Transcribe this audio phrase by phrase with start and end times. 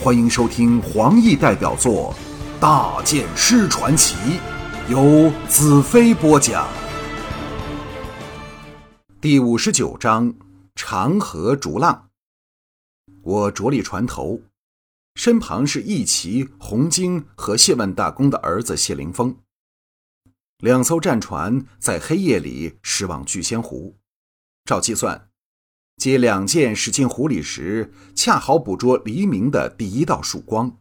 [0.00, 2.14] 欢迎收听黄奕代表作
[2.60, 4.14] 《大剑师传奇》，
[4.88, 6.68] 由子飞播讲。
[9.20, 10.32] 第五十九章：
[10.76, 12.10] 长河逐浪。
[13.22, 14.40] 我着力船头，
[15.16, 19.36] 身旁是义旗、红巾和谢万大公的儿子谢灵峰。
[20.58, 23.96] 两艘战船在黑夜里驶往聚仙湖，
[24.64, 25.28] 照计算，
[25.98, 30.78] 接两箭驶进湖里时，恰好捕捉黎明的第一道曙光。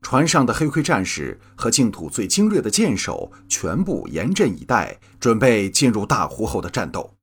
[0.00, 7.14] 船上的黑盔战士和净土最精锐的剑手全部严阵以待，准备进入大湖后的战斗。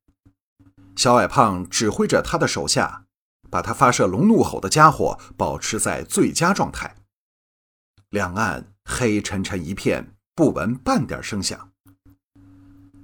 [0.96, 3.06] 小矮胖指挥着他的手下，
[3.50, 6.96] 把他发射龙怒吼的家伙保持在最佳状态。
[8.10, 10.14] 两岸黑沉沉一片。
[10.34, 11.72] 不闻半点声响。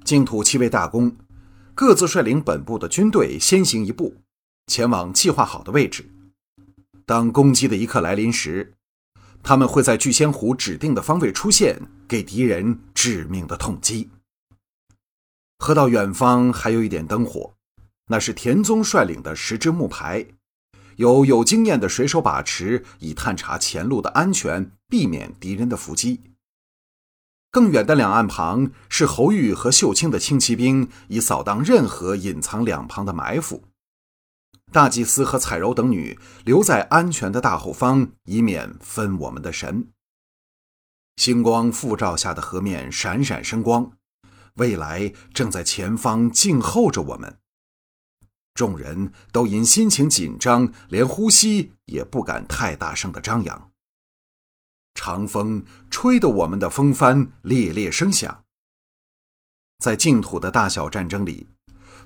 [0.05, 1.15] 净土七位大公
[1.77, 4.15] 各自率领本部的军队先行一步，
[4.65, 6.09] 前往计划好的位置。
[7.05, 8.73] 当攻击的一刻来临时，
[9.43, 14.09] 他们会在聚仙湖指定的方位出现，给敌人致命的痛击。
[15.59, 17.53] 河道远方还有一点灯火，
[18.07, 20.25] 那是田宗率领的十只木牌，
[20.95, 26.21] 有有经验的水手把持，以探查前路的安全，避免敌人的伏击。
[27.49, 33.63] 更远的两岸旁是侯玉和秀清的轻骑兵，以扫荡任何隐藏两旁的埋伏。
[34.71, 39.87] 大祭司和彩柔等女留在安全的大后方，以免分我们的神。
[41.15, 43.93] 星光复照下的河面闪闪生光，
[44.55, 47.37] 未来正在前方静候着我们。
[48.53, 53.66] 众人都因心情紧张，连呼吸也不敢太大声的张扬。
[54.97, 58.43] 长风吹得我们的风帆猎猎声响。
[59.77, 61.45] 在净土的大小战争里，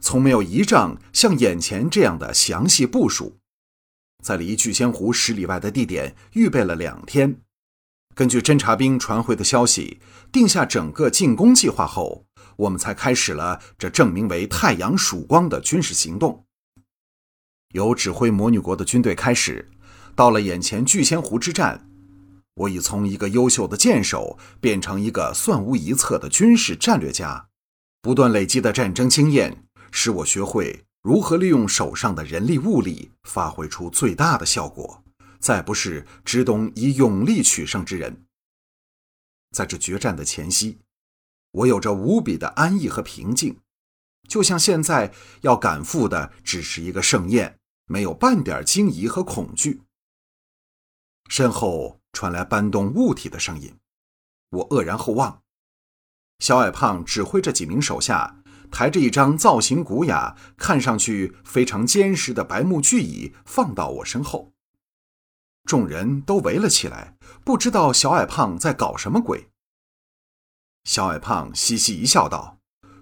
[0.02, 3.38] 从没有一仗像眼前这样的详细部署。
[4.22, 7.42] 在离聚仙湖十里外的地点预备了两天，
[8.14, 12.25] 根据侦察兵传回的消息，定下整个进攻计划后，
[12.57, 16.46] 我们才开始了这证明为太阳曙光的军事行动。
[17.74, 19.72] 由指挥魔女国的军队开始，
[20.13, 21.88] 到了眼前聚仙湖之战。
[22.56, 27.47] 我已从一个优秀的剑手变成一个算无一策的军事战略家，
[28.01, 35.03] 不断累积的战争经验使我学会如何利用手上的人力物力发挥出最大的效果，
[35.39, 38.25] 再不是只懂以勇力取胜之人。
[39.51, 40.78] 在这决战的前夕，
[41.51, 43.57] 我有着无比的安逸和平静，
[44.28, 47.57] 就像现在要赶赴的只是一个盛宴，
[47.88, 49.81] 没有半点惊疑和恐惧。
[51.31, 52.02] 身后。
[52.14, 53.78] 传来搬动物体的声音，
[54.50, 55.44] 我愕然后望，
[56.40, 64.52] 小矮胖指挥着几名手下，抬着一张造型古雅、看上去非常坚实的白木巨椅放到我身后。
[65.64, 67.16] 众人都围了起来，
[67.46, 69.48] 不知道小矮胖在搞什么鬼。
[70.84, 72.58] 小矮胖嘻嘻一笑，道：“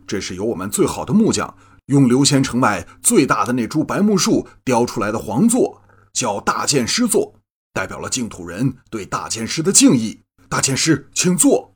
[0.05, 1.57] 这是由我们最好的木匠
[1.87, 5.81] 用流仙城外最大的那株白木树雕出来的皇座，
[6.13, 7.33] 叫大剑师座。”
[7.73, 10.23] 代表了净土人对大剑师的敬意。
[10.49, 11.75] 大剑师，请坐。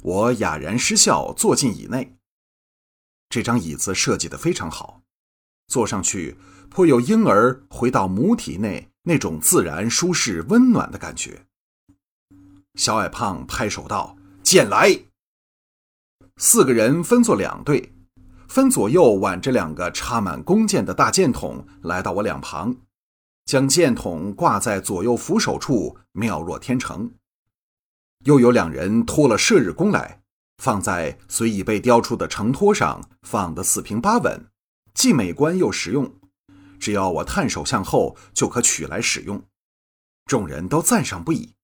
[0.00, 2.16] 我哑然失笑，坐进椅内。
[3.28, 5.02] 这张椅子设计的非常好，
[5.66, 6.36] 坐上去
[6.68, 11.46] 颇有婴儿回到母体内那种自然、舒适、温暖的感觉。
[12.74, 15.04] 小矮胖拍手道：“剑来！”
[16.38, 17.92] 四个人分作两队，
[18.48, 22.74] 分左右挽着两个插满弓箭的大箭筒，来到我两旁。
[23.44, 27.12] 将箭筒挂在左右扶手处，妙若天成。
[28.24, 30.22] 又有两人托了射日弓来，
[30.58, 34.46] 放在随已被雕出的承托上，放得四平八稳，
[34.94, 36.14] 既美观又实用。
[36.78, 39.44] 只要我探手向后，就可取来使用。
[40.24, 41.54] 众人都赞赏不已。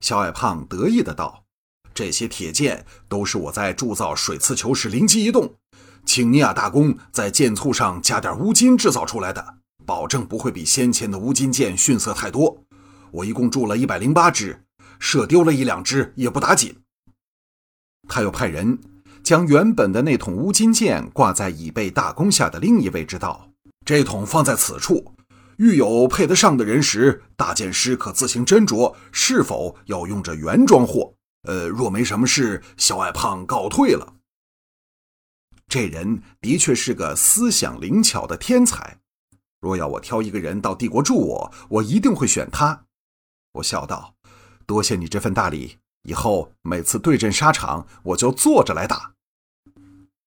[0.00, 1.44] 小矮胖得意的道
[1.92, 5.56] ：“这些铁剑都是我在铸造水刺球时灵机一动，
[6.06, 9.58] 请尼亚大公在剑簇上加点乌金制造出来的。”
[9.90, 12.62] 保证不会比先前的乌金剑逊色太多。
[13.10, 14.62] 我一共铸了一百零八支，
[15.00, 16.76] 射丢了一两支也不打紧。
[18.06, 18.78] 他又派人
[19.24, 23.50] 将原本的那桶乌金剑挂在已被大弓下的另一位之，道
[23.84, 25.12] ：“这桶放在此处，
[25.56, 31.14] 遇有配得上的人时，大剑师可自行斟酌是否要用这原装货。
[31.48, 34.14] 呃，若没什么事，小矮胖告退了。”
[35.66, 38.98] 这人的确是个思想灵巧的天才。
[39.60, 42.86] 若要我挑一个人到帝国助我，我一定会选他。
[43.52, 44.14] 我笑道
[44.66, 49.14] ：“多谢你这份大礼，以后每次对阵沙场，我就坐着来打。”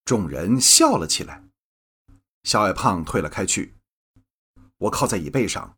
[0.05, 1.43] 众人笑了起来。
[2.43, 3.75] 小矮胖退了开去，
[4.77, 5.77] 我靠在椅背上，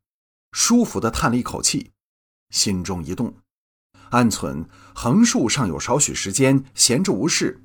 [0.52, 1.92] 舒服的叹了一口气，
[2.50, 3.38] 心中一动，
[4.10, 7.62] 暗存横竖尚有少许时间，闲着无事，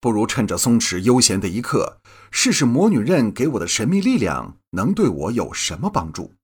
[0.00, 2.00] 不如趁着松弛悠闲的一刻，
[2.32, 6.34] 试试魔女刃给我的神秘力量能对我有什么帮助。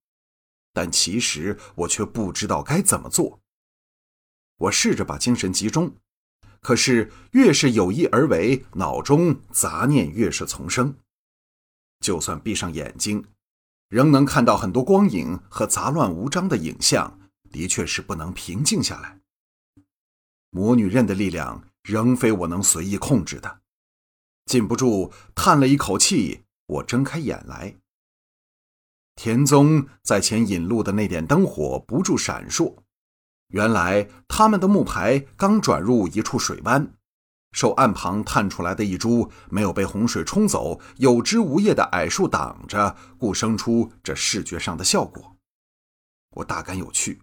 [0.72, 3.40] 但其实我却不知道该怎么做。
[4.58, 5.94] 我试着把精神集中。
[6.60, 10.96] 可是，越是有意而为，脑中杂念越是丛生。
[12.00, 13.24] 就算闭上眼睛，
[13.88, 17.20] 仍能看到很多光影和杂乱无章的影像，
[17.52, 19.20] 的确是不能平静下来。
[20.50, 23.60] 魔女刃的力量仍非我能随意控制的。
[24.46, 27.76] 禁不住叹了一口气，我睁开眼来。
[29.16, 32.76] 田宗在前引路的那点灯火不住闪烁。
[33.48, 36.94] 原来他们的木牌刚转入一处水湾，
[37.52, 45.36] 受岸旁探出来的一株没有被洪水冲走、有枝无叶的矮树挡着，故生出这视觉上的效果。
[46.32, 47.22] 我大感有趣，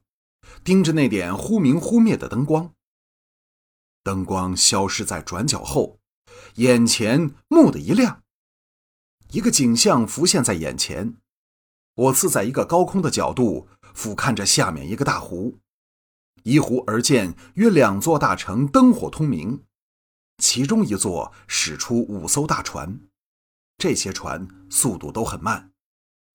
[0.64, 2.74] 盯着那点忽明忽灭的灯光。
[4.02, 6.00] 灯光消失在转角后，
[6.56, 8.24] 眼前蓦地一亮，
[9.32, 11.18] 一个景象浮现在眼前。
[11.96, 15.60] 我自在一个高空的角度俯瞰着下面一个大湖。
[16.44, 19.64] 依湖而建，约两座大城，灯火通明。
[20.40, 23.00] 其中一座驶出五艘大船，
[23.78, 25.72] 这些船速度都很慢，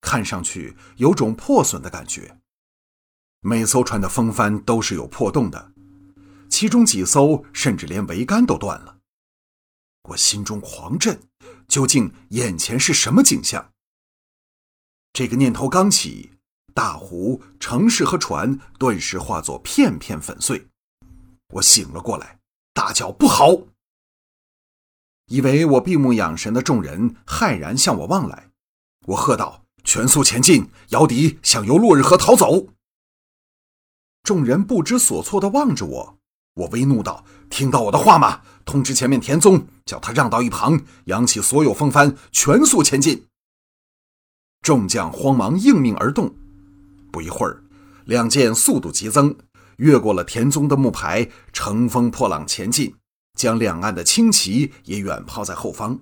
[0.01, 2.39] 看上去有种破损的感觉。
[3.41, 5.73] 每艘船的风帆都是有破洞的，
[6.49, 8.99] 其中几艘甚至连桅杆都断了。
[10.09, 11.19] 我心中狂震，
[11.67, 13.73] 究竟眼前是什么景象？
[15.13, 16.31] 这个念头刚起。
[16.71, 20.67] 大湖、城市和船顿时化作片片粉碎。
[21.55, 22.39] 我醒了过来，
[22.73, 23.63] 大叫：“不好！”
[25.27, 28.51] 以为我闭目养神的众人骇然向我望来。
[29.07, 30.69] 我喝道：“全速前进！
[30.89, 32.67] 姚笛想由落日河逃走。”
[34.23, 36.19] 众人不知所措的望着我。
[36.53, 38.41] 我微怒道：“听到我的话吗？
[38.63, 43.25] 通知前面田宗，叫他让到一旁，扬起所有风帆，全速前进。”
[44.69, 46.31] 众将慌忙应命而动。
[47.11, 47.63] 不一会儿，
[48.05, 49.35] 两舰速度急增，
[49.77, 52.93] 越过了田宗的木牌，乘风破浪前进，
[53.33, 56.01] 将两岸的轻骑也远抛在后方。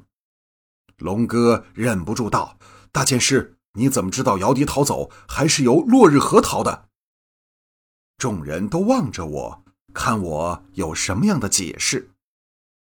[0.98, 2.60] 龙哥忍不住道
[2.92, 6.90] ：“大剑师，你怎么知道姚笛逃走还是由落日河逃的？”
[8.20, 12.10] 众人都望着我，看我有什么样的解释。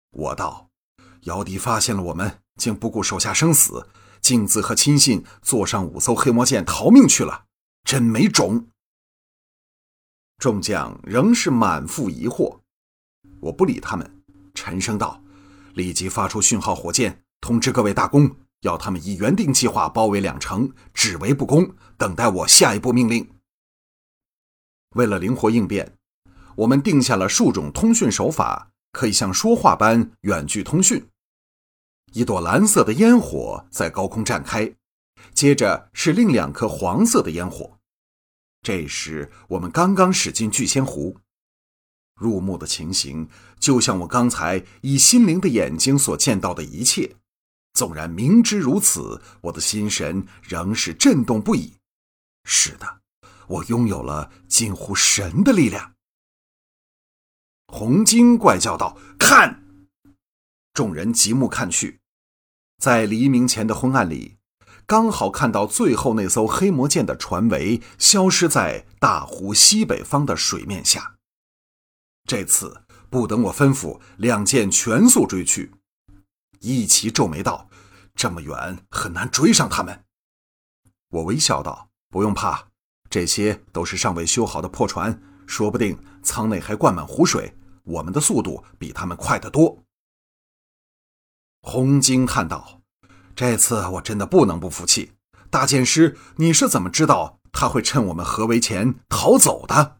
[0.09, 0.71] 我道
[1.29, 3.87] ：“姚笛发现了我们，竟不顾手下生死，
[4.21, 7.45] 径自和亲信坐上五艘黑魔舰逃命去了。”
[7.85, 8.67] 真没种！
[10.37, 12.59] 众将仍是满腹疑惑，
[13.39, 14.21] 我不理他们，
[14.53, 15.23] 沉声道
[15.73, 18.29] ：“立即发出讯号火箭，通知各位大公，
[18.61, 23.27] 要他们以原定计划包围两城，只为不攻，等待我下一步命令。”
[24.95, 25.97] 为了灵活应变，
[26.57, 31.07] 我们定下了数种通讯手法，可以像说话般远距通讯。
[32.13, 34.75] 一朵蓝色的烟火在高空绽开。
[35.33, 37.77] 接着是另两颗黄色的烟火。
[38.61, 41.17] 这时我们刚刚驶进聚仙湖，
[42.15, 43.29] 入目的情形
[43.59, 47.15] 就像我刚才以心灵的眼睛所见到的一切。
[47.73, 51.75] 纵然明知如此，我的心神仍是震动不已。
[52.43, 53.01] 是的，
[53.47, 55.93] 我拥有了近乎神的力量。
[57.67, 59.63] 红晶怪叫道：“看！”
[60.79, 61.99] 众人极目看去，
[62.77, 64.37] 在黎明前的昏暗里。
[64.85, 71.17] 刚好看到最后那艘黑魔舰的船尾消失在大湖西北方的水面下。
[72.23, 75.73] 这次不等我吩咐，两舰全速追去。
[76.61, 77.69] 一齐皱眉道
[78.15, 80.05] ：“这么远，很难追上他们。”
[81.11, 82.69] 我微笑道：“不用怕，
[83.09, 89.83] 这些都是尚未修好的破船，说不定舱内还灌满湖水，我们的速度比他们快得多。”
[91.61, 92.81] 红惊叹道。
[93.35, 95.11] 这次我真的不能不服气，
[95.49, 99.97] 大剑师，你是怎么知道他会趁我们合围前逃走的？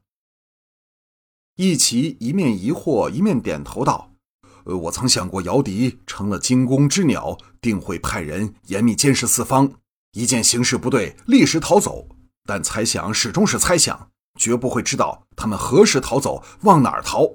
[1.55, 4.13] 一齐一面疑惑一面点头道
[4.65, 9.71] ：“呃，我曾想过，姚笛成了惊弓之鸟，定会派人严密监视四方，
[10.13, 12.07] 一见形势不对，立时逃走。
[12.45, 17.25] 但猜想始终是猜想，绝不会知道他们何时逃走，往哪儿逃。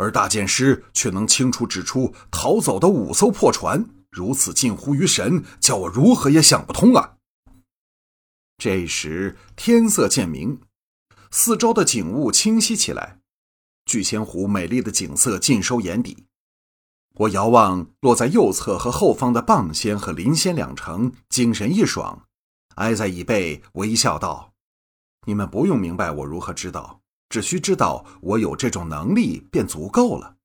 [0.00, 7.14] 而大剑师却能清楚指出逃走的五艘破船。”如此近乎于神，叫我如何也想不通啊！
[8.58, 10.60] 这时天色渐明，
[11.30, 13.20] 四周的景物清晰起来，
[13.86, 16.26] 聚仙湖美丽的景色尽收眼底。
[17.14, 22.26] 我遥望落在右侧和后方的蚌仙和林仙两城，精神一爽，
[22.74, 24.52] 挨在椅背微笑道
[25.24, 26.99] ：“你们不用明白我如何知道，
[27.30, 30.36] 只需知道我有这种能力便足够了。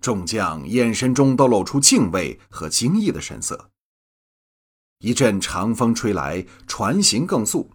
[0.00, 3.70] 众将眼神中都露出敬畏和惊异的神色。
[4.98, 7.70] 一阵长风吹来，船行更速，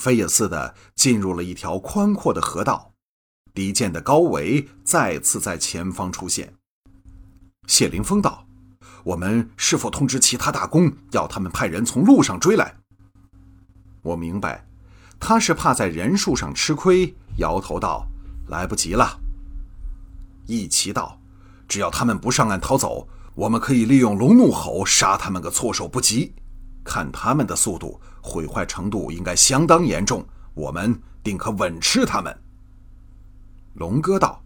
[0.00, 2.94] 飞也似的进入了一条宽阔的河道。
[3.52, 6.54] 敌舰的高围再次在前方出现。
[7.66, 8.46] 谢凌风道
[9.04, 12.76] ：“我们是否通知其他大公，要他们派人从路上追来？”
[14.02, 14.66] 我明白，
[15.20, 18.06] 他是怕在人数上吃亏，摇头道
[18.48, 19.20] ：“来不及了。”
[20.46, 21.20] 一齐道
[21.68, 26.34] ：“只要他们不上岸逃走，我们可以利用龙怒吼杀他们个措手不及。
[26.82, 32.36] 看他们的速度，毁坏程度应该相当严重，我们定可稳吃他们。”
[33.74, 34.42] 龙哥道：“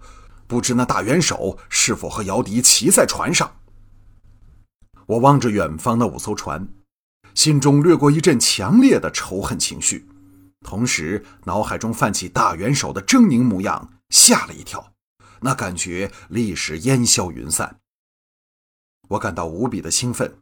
[0.46, 3.50] 不知那大元首是否和姚笛骑在船上？”
[5.06, 6.68] 我望着远方的五艘船。
[7.34, 10.06] 心中掠过一阵强烈的仇恨情绪，
[10.64, 14.92] 同时脑海中泛起大元首的狰狞模样，吓了一跳。
[15.42, 17.78] 那感觉立时烟消云散。
[19.10, 20.38] 我感到无比的兴奋，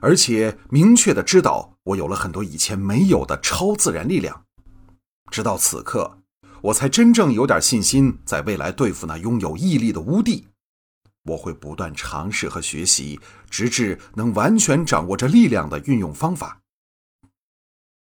[0.00, 4.44] 而且明确的知道我有了很多以前没有的超自然力量。
[5.30, 6.22] 直到此刻，
[6.62, 10.48] 我才真正有点信心，在未来对付那拥有毅力的乌帝。
[11.24, 16.62] 我会不断尝试和学习，直至能完全掌握这力量的运用方法。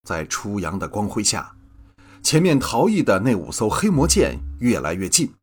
[0.03, 1.55] 在初阳的光辉下，
[2.23, 5.33] 前面逃逸的那五艘黑魔舰越来越近，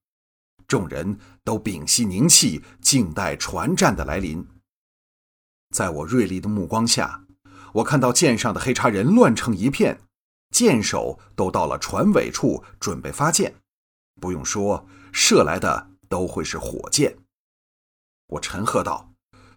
[0.66, 4.46] 众人都屏息凝气，静待船战的来临。
[5.74, 7.24] 在我锐利的目光下，
[7.74, 10.00] 我看到舰上的黑叉人乱成一片，
[10.50, 13.54] 舰手都到了船尾处准备发箭。
[14.20, 17.16] 不用说，射来的都会是火箭。
[18.26, 19.12] 我沉喝道：“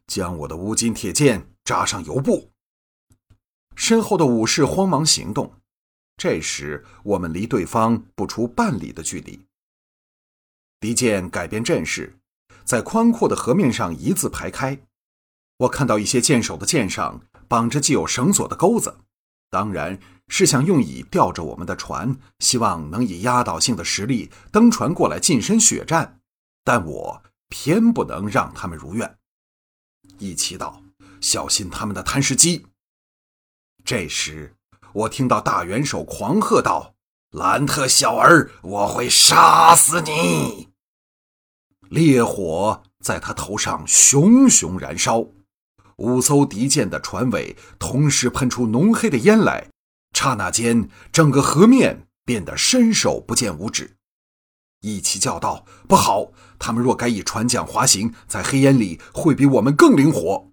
[0.06, 2.52] 将我的乌金铁剑扎上油布。”
[3.76, 5.54] 身后的武士慌忙行动。
[6.18, 9.46] 这时，我们离对方不出半里的距离。
[10.80, 12.20] 敌舰改变阵势，
[12.64, 14.80] 在宽阔的河面上一字排开。
[15.58, 18.98] 我看到一些舰手的剑上绑着系有绳索的钩子，
[19.50, 26.20] 当然是想用以吊着我们的船，希望能以压倒性的实力登船过来近身血战。
[26.64, 27.24] 但我。
[27.54, 29.18] 偏不能让他们如愿。
[30.20, 30.82] 一祈祷，
[31.20, 32.66] 小心他们的贪食机。
[33.84, 34.56] 这时，
[34.94, 36.94] 我听到大元首狂喝道
[37.32, 40.70] ：“兰特小儿，我会杀死你！”
[41.90, 45.26] 烈火在他头上熊熊燃烧，
[45.98, 49.68] 五艘敌舰的船尾同时喷出浓黑的烟来，
[50.14, 53.98] 刹那间，整个河面变得伸手不见五指。
[54.82, 56.32] 一起叫道：“不好！
[56.58, 60.50] 他们若改以船桨滑行，在黑烟里会比我们更灵活。”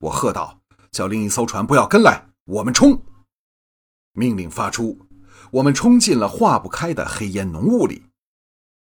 [0.00, 0.60] 我喝道
[0.92, 3.04] ：“叫另一艘船不要跟来，我们冲！”
[4.12, 5.06] 命令发出，
[5.52, 8.02] 我们冲进了化不开的黑烟浓雾里。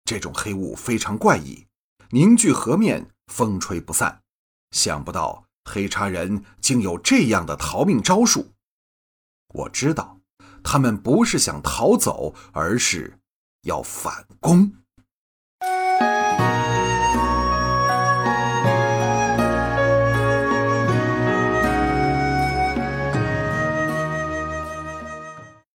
[0.03, 1.67] 这种黑雾非常怪异，
[2.09, 4.21] 凝聚河面，风吹不散。
[4.71, 8.53] 想不到黑叉人竟有这样的逃命招数。
[9.53, 10.19] 我知道，
[10.63, 13.19] 他们不是想逃走，而是。
[13.63, 14.73] 要反攻。